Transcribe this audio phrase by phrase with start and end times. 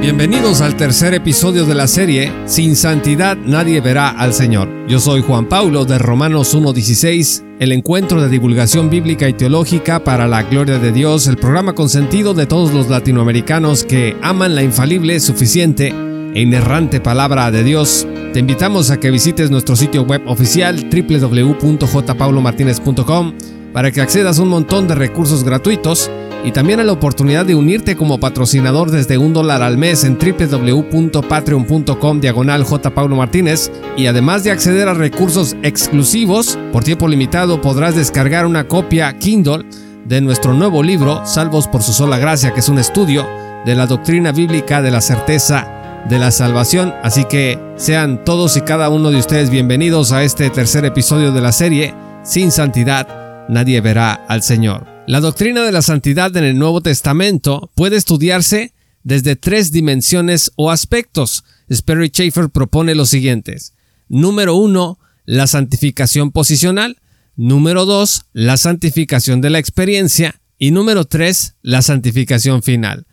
[0.00, 4.66] Bienvenidos al tercer episodio de la serie Sin santidad nadie verá al Señor.
[4.88, 10.26] Yo soy Juan Paulo de Romanos 1.16, el encuentro de divulgación bíblica y teológica para
[10.26, 15.20] la gloria de Dios, el programa consentido de todos los latinoamericanos que aman la infalible,
[15.20, 15.92] suficiente
[16.34, 18.06] e inerrante palabra de Dios.
[18.32, 23.34] Te invitamos a que visites nuestro sitio web oficial www.jpaulomartinez.com
[23.74, 26.10] para que accedas a un montón de recursos gratuitos
[26.44, 30.18] y también a la oportunidad de unirte como patrocinador desde un dólar al mes en
[30.18, 32.66] www.patreon.com diagonal
[33.10, 39.18] Martínez y además de acceder a recursos exclusivos, por tiempo limitado podrás descargar una copia
[39.18, 39.66] Kindle
[40.04, 43.26] de nuestro nuevo libro, Salvos por su sola gracia, que es un estudio
[43.66, 46.94] de la doctrina bíblica de la certeza de la salvación.
[47.02, 51.40] Así que sean todos y cada uno de ustedes bienvenidos a este tercer episodio de
[51.40, 53.06] la serie Sin Santidad
[53.48, 54.99] nadie verá al Señor.
[55.10, 60.70] La doctrina de la santidad en el Nuevo Testamento puede estudiarse desde tres dimensiones o
[60.70, 61.42] aspectos.
[61.68, 63.72] Sperry Schaeffer propone los siguientes.
[64.08, 66.98] Número uno, la santificación posicional.
[67.34, 70.40] Número dos, la santificación de la experiencia.
[70.58, 73.08] Y número tres, la santificación final.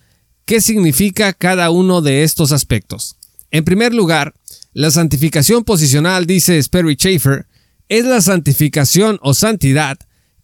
[0.46, 3.18] ¿Qué significa cada uno de estos aspectos?
[3.50, 4.36] En primer lugar,
[4.72, 7.48] la santificación posicional, dice Sperry Schaeffer,
[7.90, 9.98] es la santificación o santidad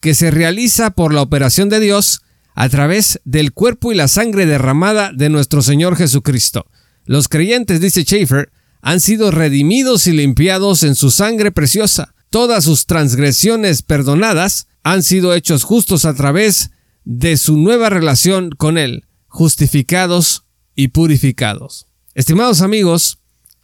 [0.03, 2.23] que se realiza por la operación de Dios
[2.55, 6.65] a través del cuerpo y la sangre derramada de nuestro Señor Jesucristo.
[7.05, 12.15] Los creyentes, dice Schaeffer, han sido redimidos y limpiados en su sangre preciosa.
[12.29, 16.71] Todas sus transgresiones perdonadas han sido hechos justos a través
[17.05, 20.43] de su nueva relación con Él, justificados
[20.75, 21.87] y purificados.
[22.13, 23.19] Estimados amigos,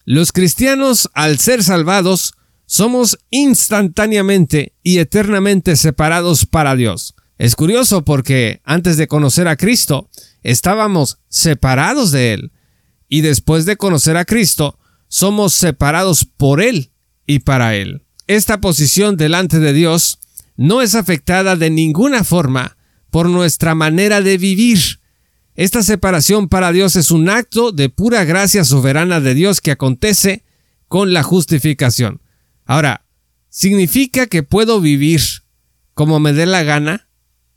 [0.05, 2.33] los cristianos, al ser salvados,
[2.69, 7.16] somos instantáneamente y eternamente separados para Dios.
[7.40, 10.07] Es curioso porque antes de conocer a Cristo
[10.44, 12.52] estábamos separados de Él
[13.08, 14.78] y después de conocer a Cristo
[15.08, 16.91] somos separados por Él
[17.25, 18.03] y para Él.
[18.28, 20.19] Esta posición delante de Dios
[20.56, 22.78] no es afectada de ninguna forma
[23.09, 25.00] por nuestra manera de vivir.
[25.56, 30.44] Esta separación para Dios es un acto de pura gracia soberana de Dios que acontece
[30.88, 32.22] con la justificación.
[32.69, 33.03] Ahora,
[33.50, 35.22] ¿significa que puedo vivir
[35.96, 37.07] como me dé la gana?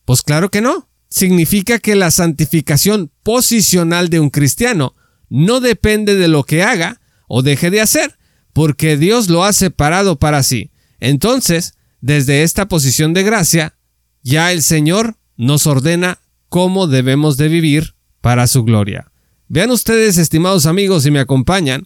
[0.06, 0.88] Pues claro que no.
[1.10, 4.94] Significa que la santificación posicional de un cristiano
[5.28, 8.16] no depende de lo que haga o deje de hacer,
[8.54, 10.70] porque Dios lo ha separado para sí.
[10.98, 13.74] Entonces, desde esta posición de gracia,
[14.22, 19.12] ya el Señor nos ordena cómo debemos de vivir para su gloria.
[19.48, 21.84] Vean ustedes, estimados amigos, si me acompañan,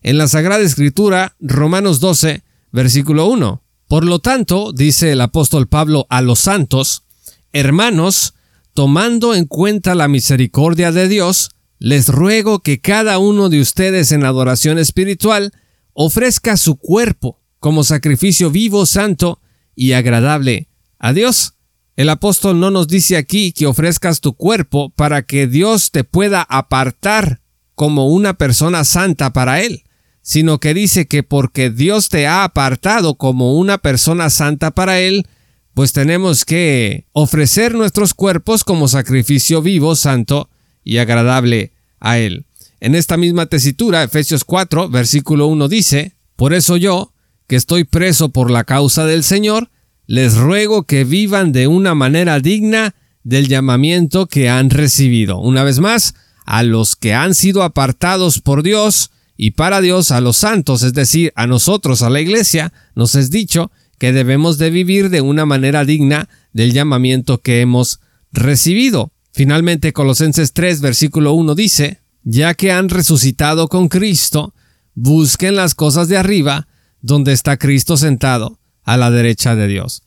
[0.00, 3.62] en la Sagrada Escritura, Romanos 12, Versículo 1.
[3.88, 7.04] Por lo tanto, dice el apóstol Pablo a los santos,
[7.52, 8.34] hermanos,
[8.74, 14.24] tomando en cuenta la misericordia de Dios, les ruego que cada uno de ustedes en
[14.24, 15.52] adoración espiritual
[15.94, 19.40] ofrezca su cuerpo como sacrificio vivo, santo
[19.74, 20.68] y agradable
[20.98, 21.54] a Dios.
[21.96, 26.42] El apóstol no nos dice aquí que ofrezcas tu cuerpo para que Dios te pueda
[26.42, 27.40] apartar
[27.74, 29.87] como una persona santa para Él
[30.28, 35.26] sino que dice que porque Dios te ha apartado como una persona santa para Él,
[35.72, 40.50] pues tenemos que ofrecer nuestros cuerpos como sacrificio vivo, santo
[40.84, 42.44] y agradable a Él.
[42.78, 47.14] En esta misma tesitura, Efesios 4, versículo 1 dice, Por eso yo,
[47.46, 49.70] que estoy preso por la causa del Señor,
[50.06, 55.38] les ruego que vivan de una manera digna del llamamiento que han recibido.
[55.38, 56.14] Una vez más,
[56.44, 60.94] a los que han sido apartados por Dios, y para Dios a los santos, es
[60.94, 65.46] decir, a nosotros, a la iglesia, nos es dicho que debemos de vivir de una
[65.46, 68.00] manera digna del llamamiento que hemos
[68.32, 69.12] recibido.
[69.32, 74.54] Finalmente, Colosenses 3, versículo 1 dice, ya que han resucitado con Cristo,
[74.94, 76.66] busquen las cosas de arriba,
[77.00, 80.02] donde está Cristo sentado a la derecha de Dios.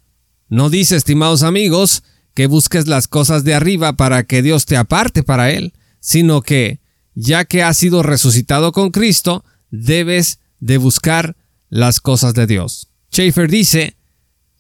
[0.50, 5.24] No dice, estimados amigos, que busques las cosas de arriba para que Dios te aparte
[5.24, 6.81] para Él, sino que
[7.16, 11.36] ya que has sido resucitado con Cristo, debes de buscar
[11.70, 12.90] las cosas de Dios.
[13.12, 13.96] Schaeffer dice,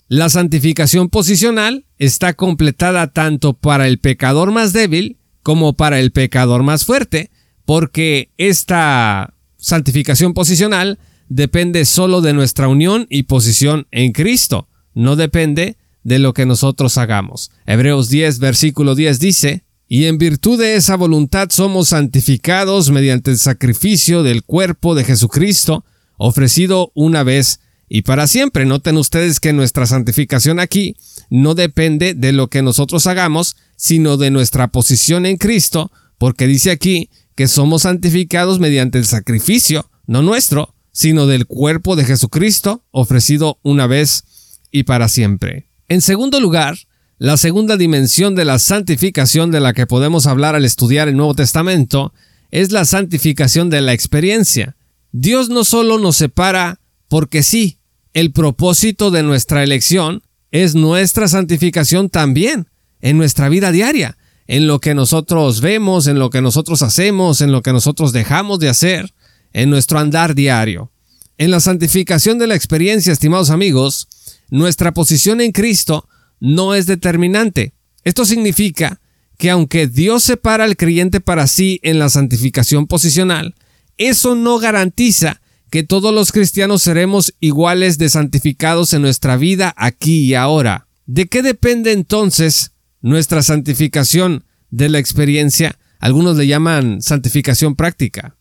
[0.07, 6.63] la santificación posicional está completada tanto para el pecador más débil como para el pecador
[6.63, 7.31] más fuerte,
[7.65, 10.99] porque esta santificación posicional
[11.29, 16.97] depende solo de nuestra unión y posición en Cristo, no depende de lo que nosotros
[16.97, 17.51] hagamos.
[17.65, 23.37] Hebreos 10, versículo 10 dice, y en virtud de esa voluntad somos santificados mediante el
[23.37, 25.83] sacrificio del cuerpo de Jesucristo,
[26.15, 27.59] ofrecido una vez
[27.89, 28.63] y para siempre.
[28.63, 30.95] Noten ustedes que nuestra santificación aquí
[31.29, 36.71] no depende de lo que nosotros hagamos, sino de nuestra posición en Cristo, porque dice
[36.71, 43.59] aquí que somos santificados mediante el sacrificio, no nuestro, sino del cuerpo de Jesucristo, ofrecido
[43.61, 44.23] una vez
[44.71, 45.67] y para siempre.
[45.89, 46.77] En segundo lugar,
[47.21, 51.35] la segunda dimensión de la santificación de la que podemos hablar al estudiar el Nuevo
[51.35, 52.13] Testamento
[52.49, 54.75] es la santificación de la experiencia.
[55.11, 56.79] Dios no solo nos separa
[57.09, 57.77] porque sí,
[58.15, 62.67] el propósito de nuestra elección es nuestra santificación también
[63.01, 67.51] en nuestra vida diaria, en lo que nosotros vemos, en lo que nosotros hacemos, en
[67.51, 69.13] lo que nosotros dejamos de hacer,
[69.53, 70.89] en nuestro andar diario.
[71.37, 74.07] En la santificación de la experiencia, estimados amigos,
[74.49, 76.07] nuestra posición en Cristo
[76.41, 77.73] no es determinante.
[78.03, 78.99] Esto significa
[79.37, 83.55] que aunque Dios separa al creyente para sí en la santificación posicional,
[83.97, 90.25] eso no garantiza que todos los cristianos seremos iguales de santificados en nuestra vida aquí
[90.25, 90.87] y ahora.
[91.05, 95.79] ¿De qué depende entonces nuestra santificación de la experiencia?
[95.99, 98.35] Algunos le llaman santificación práctica.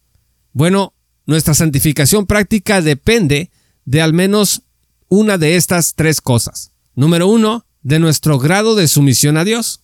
[0.53, 0.94] Bueno,
[1.26, 3.50] nuestra santificación práctica depende
[3.85, 4.62] de al menos
[5.08, 6.73] una de estas tres cosas.
[6.94, 9.81] Número uno, de nuestro grado de sumisión a Dios.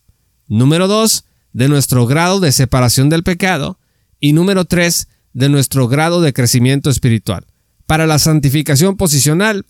[0.48, 3.78] Número dos, de nuestro grado de separación del pecado.
[4.20, 7.46] Y número tres, de nuestro grado de crecimiento espiritual.
[7.86, 9.66] Para la santificación posicional,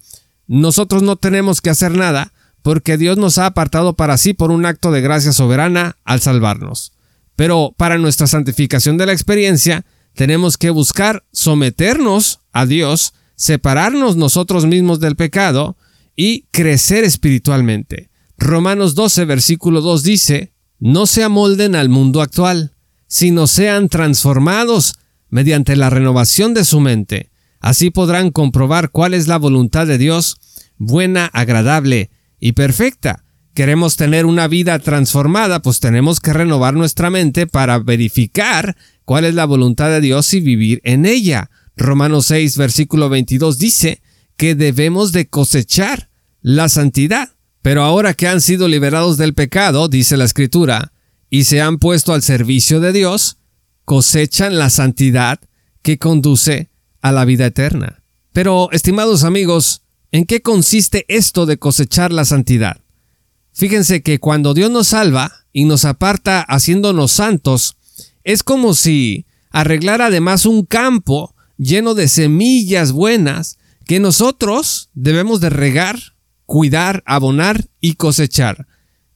[0.47, 2.33] nosotros no tenemos que hacer nada
[2.63, 6.93] porque Dios nos ha apartado para sí por un acto de gracia soberana al salvarnos.
[7.37, 9.85] Pero para nuestra santificación de la experiencia,
[10.15, 15.77] tenemos que buscar someternos a Dios, separarnos nosotros mismos del pecado
[16.17, 18.11] y crecer espiritualmente.
[18.39, 22.75] Romanos 12, versículo 2 dice, no se amolden al mundo actual,
[23.07, 24.95] sino sean transformados
[25.31, 27.31] mediante la renovación de su mente.
[27.61, 30.39] Así podrán comprobar cuál es la voluntad de Dios,
[30.77, 33.25] buena, agradable y perfecta.
[33.55, 39.35] Queremos tener una vida transformada, pues tenemos que renovar nuestra mente para verificar cuál es
[39.35, 41.51] la voluntad de Dios y vivir en ella.
[41.75, 44.03] Romanos 6, versículo 22 dice
[44.37, 46.11] que debemos de cosechar
[46.43, 47.36] la santidad.
[47.67, 50.93] Pero ahora que han sido liberados del pecado, dice la Escritura,
[51.31, 53.39] y se han puesto al servicio de Dios,
[53.85, 55.41] cosechan la santidad
[55.83, 56.71] que conduce
[57.03, 58.05] a la vida eterna.
[58.33, 59.83] Pero, estimados amigos,
[60.13, 62.83] ¿en qué consiste esto de cosechar la santidad?
[63.53, 67.79] Fíjense que cuando Dios nos salva y nos aparta haciéndonos santos,
[68.23, 75.51] es como si arreglara además un campo lleno de semillas buenas que nosotros debemos de
[75.51, 76.16] regar
[76.47, 78.67] cuidar, abonar y cosechar.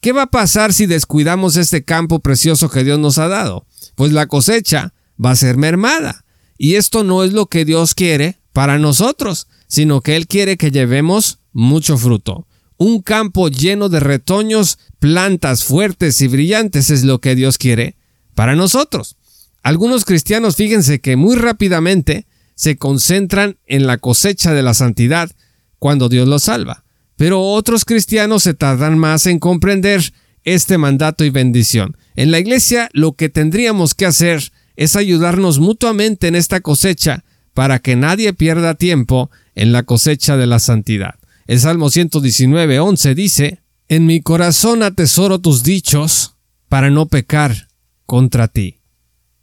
[0.01, 3.67] ¿Qué va a pasar si descuidamos este campo precioso que Dios nos ha dado?
[3.95, 4.93] Pues la cosecha
[5.23, 6.25] va a ser mermada.
[6.59, 10.71] Y esto no es lo que Dios quiere para nosotros, sino que Él quiere que
[10.71, 12.47] llevemos mucho fruto.
[12.77, 17.97] Un campo lleno de retoños, plantas fuertes y brillantes es lo que Dios quiere
[18.35, 19.17] para nosotros.
[19.63, 25.31] Algunos cristianos fíjense que muy rápidamente se concentran en la cosecha de la santidad
[25.79, 26.85] cuando Dios los salva
[27.21, 31.99] pero otros cristianos se tardan más en comprender este mandato y bendición.
[32.17, 37.79] En la iglesia lo que tendríamos que hacer es ayudarnos mutuamente en esta cosecha para
[37.79, 41.17] que nadie pierda tiempo en la cosecha de la santidad.
[41.47, 46.37] El Salmo 119, 11 dice, En mi corazón atesoro tus dichos
[46.71, 47.69] para no pecar
[48.07, 48.79] contra ti.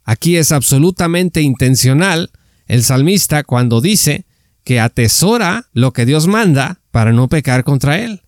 [0.02, 2.32] Aquí es absolutamente intencional
[2.66, 4.26] el salmista cuando dice
[4.64, 8.22] que atesora lo que Dios manda para no pecar contra él.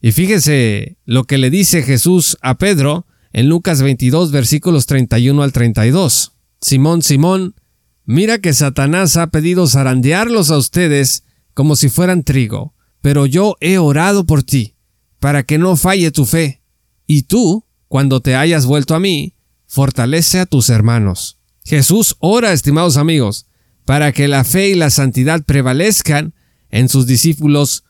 [0.00, 5.52] Y fíjese lo que le dice Jesús a Pedro en Lucas 22 versículos 31 al
[5.52, 6.32] 32.
[6.60, 7.54] Simón, Simón,
[8.06, 11.22] mira que Satanás ha pedido zarandearlos a ustedes
[11.54, 14.74] como si fueran trigo, pero yo he orado por ti,
[15.20, 16.62] para que no falle tu fe.
[17.06, 19.36] Y tú, cuando te hayas vuelto a mí,
[19.68, 21.38] fortalece a tus hermanos.
[21.64, 23.46] Jesús ora, estimados amigos,
[23.84, 26.34] para que la fe y la santidad prevalezcan
[26.70, 27.84] en sus discípulos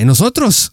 [0.00, 0.72] en nosotros.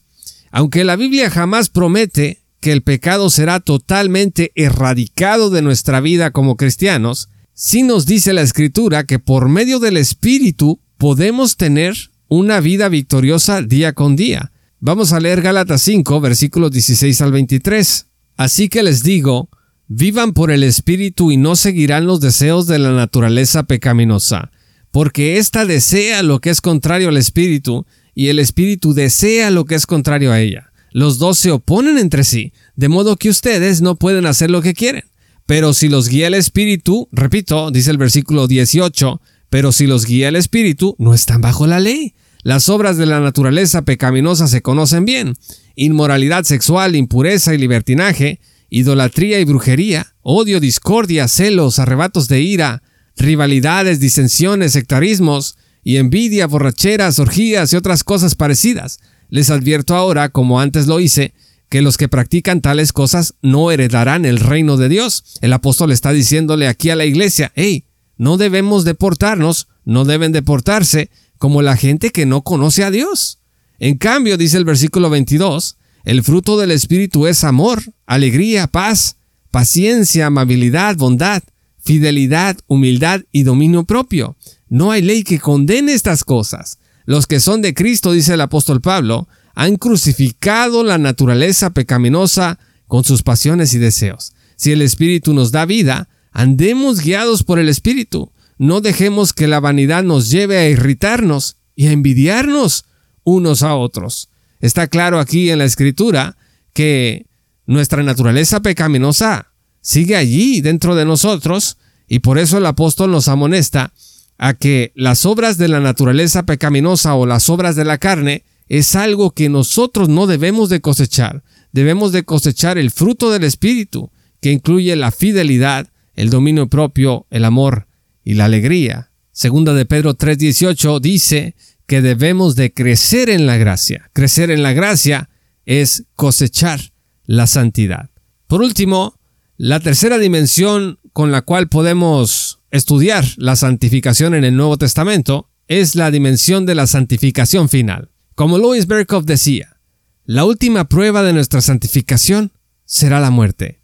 [0.51, 6.55] Aunque la Biblia jamás promete que el pecado será totalmente erradicado de nuestra vida como
[6.55, 11.95] cristianos, sí nos dice la Escritura que por medio del Espíritu podemos tener
[12.29, 14.53] una vida victoriosa día con día.
[14.79, 18.07] Vamos a leer Gálatas 5, versículos 16 al 23.
[18.37, 19.49] Así que les digo,
[19.87, 24.51] vivan por el Espíritu y no seguirán los deseos de la naturaleza pecaminosa,
[24.91, 27.85] porque ésta desea lo que es contrario al Espíritu,
[28.17, 30.71] y el espíritu desea lo que es contrario a ella.
[30.91, 34.73] Los dos se oponen entre sí, de modo que ustedes no pueden hacer lo que
[34.73, 35.03] quieren.
[35.45, 39.21] Pero si los guía el Espíritu, repito, dice el versículo 18,
[39.51, 42.15] pero si los guía el Espíritu, no están bajo la ley.
[42.41, 45.35] Las obras de la naturaleza pecaminosa se conocen bien.
[45.75, 48.39] Inmoralidad sexual, impureza y libertinaje,
[48.71, 52.81] idolatría y brujería, odio, discordia, celos, arrebatos de ira,
[53.15, 55.55] rivalidades, disensiones, sectarismos,
[55.87, 58.99] y envidia, borracheras, orgías y otras cosas parecidas.
[59.29, 61.33] Les advierto ahora, como antes lo hice,
[61.69, 65.23] que los que practican tales cosas no heredarán el reino de Dios.
[65.39, 67.85] El apóstol está diciéndole aquí a la iglesia, hey,
[68.17, 73.39] no debemos deportarnos, no deben deportarse como la gente que no conoce a Dios.
[73.79, 79.15] En cambio, dice el versículo 22, el fruto del Espíritu es amor, alegría, paz,
[79.51, 81.43] paciencia, amabilidad, bondad,
[81.79, 84.35] fidelidad, humildad y dominio propio.
[84.69, 86.79] No hay ley que condene estas cosas.
[87.05, 93.03] Los que son de Cristo, dice el apóstol Pablo, han crucificado la naturaleza pecaminosa con
[93.03, 94.33] sus pasiones y deseos.
[94.55, 98.31] Si el Espíritu nos da vida, Andemos guiados por el Espíritu.
[98.59, 102.85] No dejemos que la vanidad nos lleve a irritarnos y a envidiarnos
[103.23, 104.29] unos a otros.
[104.59, 106.37] Está claro aquí en la Escritura
[106.73, 107.25] que
[107.65, 109.47] nuestra naturaleza pecaminosa
[109.81, 113.91] sigue allí dentro de nosotros y por eso el apóstol nos amonesta
[114.37, 118.95] a que las obras de la naturaleza pecaminosa o las obras de la carne es
[118.95, 121.43] algo que nosotros no debemos de cosechar.
[121.71, 127.45] Debemos de cosechar el fruto del Espíritu, que incluye la fidelidad, el dominio propio, el
[127.45, 127.87] amor
[128.23, 129.11] y la alegría.
[129.31, 134.09] Segunda de Pedro 3:18 dice que debemos de crecer en la gracia.
[134.13, 135.29] Crecer en la gracia
[135.65, 136.79] es cosechar
[137.25, 138.09] la santidad.
[138.47, 139.19] Por último,
[139.57, 145.95] la tercera dimensión con la cual podemos estudiar la santificación en el Nuevo Testamento es
[145.95, 148.11] la dimensión de la santificación final.
[148.35, 149.77] Como Louis Berkhoff decía,
[150.25, 152.51] la última prueba de nuestra santificación
[152.85, 153.81] será la muerte.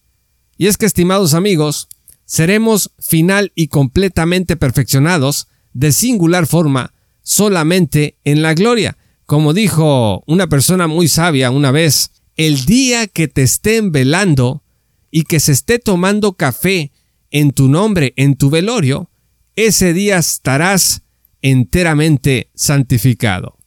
[0.57, 1.87] Y es que, estimados amigos,
[2.25, 8.97] seremos final y completamente perfeccionados de singular forma solamente en la gloria.
[9.25, 14.63] Como dijo una persona muy sabia una vez, el día que te estén velando
[15.11, 16.91] y que se esté tomando café
[17.33, 19.09] en tu nombre, en tu velorio,
[19.55, 21.01] ese día estarás
[21.41, 23.57] enteramente santificado.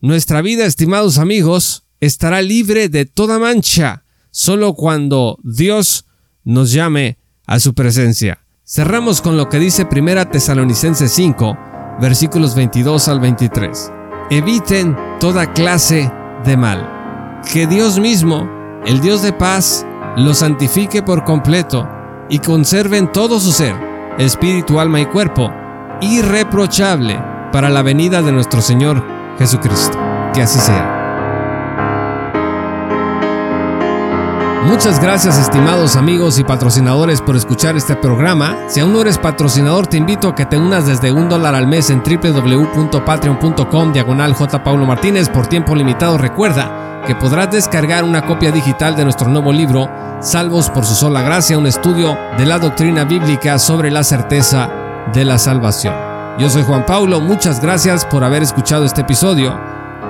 [0.00, 6.04] Nuestra vida, estimados amigos, estará libre de toda mancha, solo cuando Dios
[6.42, 8.40] nos llame a su presencia.
[8.64, 11.56] Cerramos con lo que dice Primera Tesalonicenses 5,
[12.00, 13.92] versículos 22 al 23.
[14.30, 16.10] Eviten toda clase
[16.44, 17.40] de mal.
[17.52, 18.50] Que Dios mismo,
[18.84, 19.86] el Dios de paz,
[20.16, 23.74] lo santifique por completo y conserven todo su ser,
[24.18, 25.52] espíritu, alma y cuerpo,
[26.00, 27.20] irreprochable
[27.52, 29.04] para la venida de nuestro Señor
[29.38, 29.98] Jesucristo.
[30.32, 31.01] Que así sea.
[34.64, 38.56] Muchas gracias estimados amigos y patrocinadores por escuchar este programa.
[38.68, 41.66] Si aún no eres patrocinador te invito a que te unas desde un dólar al
[41.66, 44.62] mes en www.patreon.com diagonal J.
[44.62, 46.16] Paulo Martínez por tiempo limitado.
[46.16, 49.90] Recuerda que podrás descargar una copia digital de nuestro nuevo libro
[50.20, 54.70] Salvos por su sola gracia, un estudio de la doctrina bíblica sobre la certeza
[55.12, 55.96] de la salvación.
[56.38, 59.58] Yo soy Juan Paulo, muchas gracias por haber escuchado este episodio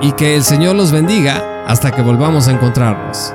[0.02, 3.34] y que el Señor los bendiga hasta que volvamos a encontrarnos.